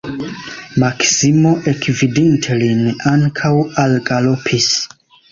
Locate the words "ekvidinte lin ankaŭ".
1.71-3.51